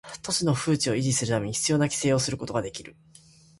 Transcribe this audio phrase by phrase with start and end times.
[0.23, 2.95] 都市の風致を維持するため必要な規制をすることができる